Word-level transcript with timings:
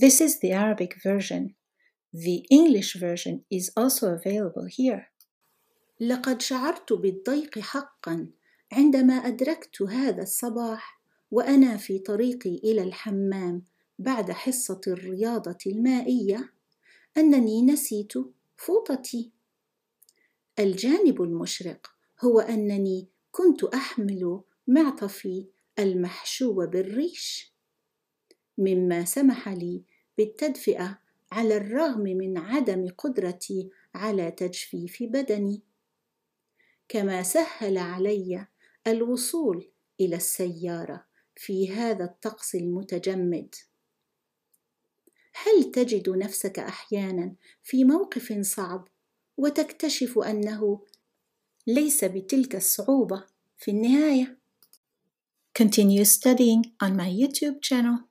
This 0.00 0.22
is 0.22 0.40
the 0.40 0.52
Arabic 0.52 1.02
version. 1.02 1.56
The 2.14 2.46
English 2.50 2.94
version 2.94 3.44
is 3.50 3.70
also 3.76 4.14
available 4.14 4.64
here. 4.64 5.12
لقد 6.00 6.42
شعرت 6.42 6.92
بالضيق 6.92 7.58
حقا 7.58 8.30
عندما 8.72 9.14
أدركت 9.14 9.82
هذا 9.82 10.22
الصباح 10.22 11.00
وأنا 11.30 11.76
في 11.76 11.98
طريقي 11.98 12.56
إلى 12.64 12.82
الحمام 12.82 13.62
بعد 13.98 14.30
حصة 14.30 14.80
الرياضة 14.86 15.58
المائية 15.66 16.52
أنني 17.16 17.62
نسيت 17.62 18.12
فوطتي. 18.56 19.32
الجانب 20.58 21.22
المشرق 21.22 21.86
هو 22.24 22.40
أنني 22.40 23.08
كنت 23.30 23.64
أحمل 23.64 24.40
معطفي 24.66 25.48
المحشو 25.78 26.66
بالريش 26.66 27.50
مما 28.58 29.04
سمح 29.04 29.48
لي 29.48 29.82
بالتدفئة 30.18 30.98
على 31.32 31.56
الرغم 31.56 32.02
من 32.02 32.38
عدم 32.38 32.88
قدرتي 32.98 33.70
على 33.94 34.30
تجفيف 34.30 35.02
بدني. 35.02 35.62
كما 36.88 37.22
سهل 37.22 37.78
علي 37.78 38.46
الوصول 38.86 39.70
إلى 40.00 40.16
السيارة 40.16 41.06
في 41.36 41.72
هذا 41.72 42.04
الطقس 42.04 42.54
المتجمد. 42.54 43.54
هل 45.34 45.70
تجد 45.70 46.08
نفسك 46.08 46.58
أحيانا 46.58 47.34
في 47.62 47.84
موقف 47.84 48.40
صعب 48.40 48.88
وتكتشف 49.36 50.18
أنه 50.18 50.86
ليس 51.66 52.04
بتلك 52.04 52.56
الصعوبة 52.56 53.24
في 53.58 53.70
النهاية؟ 53.70 54.40
Continue 55.58 56.04
studying 56.04 56.62
on 56.84 56.96
my 56.96 57.08
YouTube 57.08 57.60
channel. 57.60 58.09